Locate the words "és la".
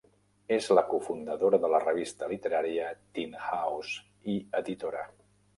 0.55-0.83